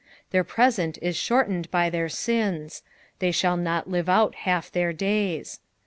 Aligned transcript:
Thdr 0.33 0.47
present 0.47 0.97
is 0.99 1.15
shortened 1.15 1.69
by 1.69 1.87
their 1.91 2.09
sins; 2.09 2.81
they 3.19 3.29
shall 3.29 3.55
not 3.55 3.87
live 3.87 4.09
out 4.09 4.33
half 4.33 4.71
their 4.71 4.93
days. 4.93 5.59